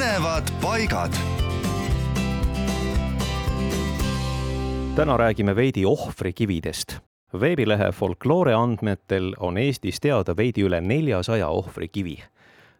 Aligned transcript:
põnevad 0.00 0.50
paigad. 0.62 1.12
täna 4.96 5.16
räägime 5.16 5.56
veidi 5.56 5.84
ohvrikividest. 5.84 6.98
veebilehe 7.40 7.92
Folkloore 7.92 8.54
andmetel 8.54 9.34
on 9.38 9.58
Eestis 9.58 10.00
teada 10.00 10.36
veidi 10.36 10.62
üle 10.62 10.80
neljasaja 10.80 11.48
ohvrikivi. 11.48 12.22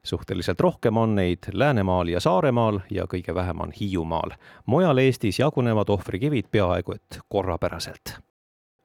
suhteliselt 0.02 0.60
rohkem 0.60 0.96
on 0.96 1.14
neid 1.14 1.38
Läänemaal 1.52 2.08
ja 2.08 2.20
Saaremaal 2.20 2.80
ja 2.90 3.04
kõige 3.04 3.34
vähem 3.34 3.60
on 3.60 3.72
Hiiumaal. 3.80 4.30
mujal 4.66 4.98
Eestis 4.98 5.38
jagunevad 5.38 5.88
ohvrikivid 5.88 6.44
peaaegu 6.50 6.92
et 6.92 7.20
korrapäraselt. 7.28 8.18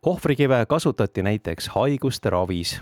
ohvrikive 0.06 0.66
kasutati 0.66 1.24
näiteks 1.24 1.68
haiguste 1.68 2.30
ravis, 2.30 2.82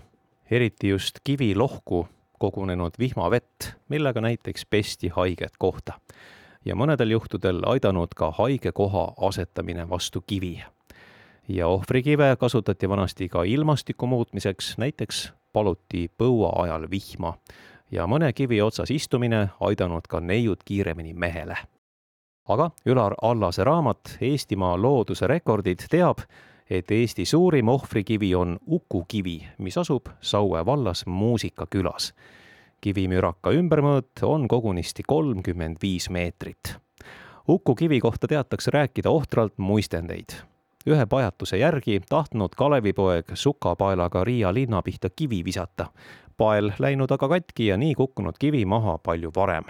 eriti 0.51 0.89
just 0.89 1.19
kivilohku 1.23 2.07
kogunenud 2.43 2.99
vihmavett, 2.99 3.73
millega 3.89 4.21
näiteks 4.21 4.65
pesti 4.69 5.07
haiget 5.07 5.53
kohta. 5.57 5.93
ja 6.65 6.75
mõnedel 6.75 7.11
juhtudel 7.11 7.61
aidanud 7.67 8.11
ka 8.15 8.31
haige 8.31 8.71
koha 8.71 9.13
asetamine 9.27 9.89
vastu 9.89 10.23
kivi. 10.27 10.63
ja 11.47 11.67
ohvrikive 11.67 12.35
kasutati 12.39 12.89
vanasti 12.89 13.29
ka 13.29 13.43
ilmastiku 13.43 14.07
muutmiseks, 14.07 14.77
näiteks 14.77 15.33
paluti 15.53 16.09
põua 16.17 16.51
ajal 16.63 16.89
vihma 16.91 17.37
ja 17.91 18.07
mõne 18.07 18.33
kivi 18.33 18.61
otsas 18.61 18.91
istumine 18.91 19.49
aidanud 19.59 20.07
ka 20.09 20.19
neiud 20.19 20.63
kiiremini 20.65 21.13
mehele. 21.13 21.57
aga 22.49 22.71
Ülar 22.85 23.15
Allase 23.21 23.63
raamat 23.63 24.17
Eestimaa 24.21 24.81
looduse 24.81 25.27
rekordid 25.27 25.87
teab, 25.89 26.19
et 26.69 26.91
Eesti 26.91 27.25
suurim 27.25 27.69
ohvrikivi 27.69 28.35
on 28.35 28.57
Uku 28.67 29.05
kivi, 29.07 29.47
mis 29.57 29.77
asub 29.77 30.09
Saue 30.21 30.65
vallas 30.65 31.05
Muusika 31.05 31.67
külas. 31.69 32.13
Kivimüraka 32.83 33.53
ümbermõõt 33.55 34.23
on 34.27 34.47
kogunisti 34.51 35.05
kolmkümmend 35.07 35.79
viis 35.81 36.09
meetrit. 36.09 36.75
Uku 37.47 37.75
kivi 37.75 37.99
kohta 38.03 38.27
teatakse 38.27 38.71
rääkida 38.71 39.09
ohtralt 39.09 39.57
muistendeid. 39.57 40.35
ühe 40.87 41.05
pajatuse 41.05 41.57
järgi 41.57 42.01
tahtnud 42.09 42.55
Kalevipoeg 42.57 43.31
sukapaelaga 43.33 44.23
Riia 44.23 44.53
linna 44.53 44.81
pihta 44.81 45.09
kivi 45.09 45.43
visata. 45.45 45.87
pael 46.37 46.71
läinud 46.79 47.11
aga 47.11 47.29
katki 47.29 47.67
ja 47.67 47.77
nii 47.77 47.95
kukkunud 47.95 48.35
kivi 48.39 48.65
maha 48.65 48.97
palju 48.97 49.31
varem 49.35 49.65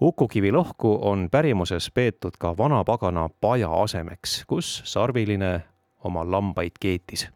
Uku-Kivi 0.00 0.52
lohku 0.52 0.98
on 1.02 1.28
pärimuses 1.30 1.90
peetud 1.94 2.32
ka 2.38 2.56
vanapagana 2.56 3.28
paja 3.40 3.68
asemeks, 3.82 4.44
kus 4.46 4.82
sarviline 4.84 5.62
oma 6.04 6.24
lambaid 6.30 6.80
keetis. 6.80 7.28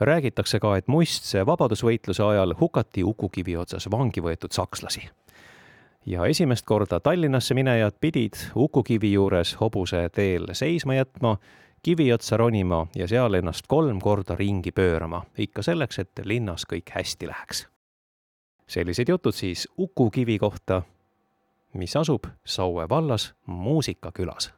Räägitakse 0.00 0.60
ka, 0.60 0.76
et 0.76 0.88
muistse 0.88 1.46
vabadusvõitluse 1.46 2.22
ajal 2.22 2.54
hukati 2.60 3.04
Uku-Kivi 3.04 3.56
otsas 3.56 3.90
vangi 3.90 4.20
võetud 4.20 4.52
sakslasi. 4.52 5.08
ja 6.06 6.26
esimest 6.26 6.66
korda 6.66 7.00
Tallinnasse 7.00 7.54
minejad 7.54 7.94
pidid 8.00 8.34
Uku-Kivi 8.56 9.12
juures 9.12 9.56
hobuse 9.60 10.08
teel 10.12 10.46
seisma 10.52 10.94
jätma, 10.94 11.36
kivi 11.82 12.12
otsa 12.12 12.36
ronima 12.36 12.86
ja 12.96 13.08
seal 13.08 13.34
ennast 13.34 13.66
kolm 13.68 14.00
korda 14.00 14.36
ringi 14.36 14.72
pöörama, 14.72 15.22
ikka 15.38 15.62
selleks, 15.62 15.98
et 15.98 16.20
linnas 16.24 16.66
kõik 16.72 16.90
hästi 16.90 17.26
läheks. 17.26 17.66
sellised 18.66 19.08
jutud 19.08 19.32
siis 19.32 19.68
Uku-Kivi 19.78 20.38
kohta, 20.38 20.82
mis 21.72 21.96
asub 21.96 22.26
Saue 22.44 22.88
vallas 22.88 23.34
Muusikakülas 23.46 24.52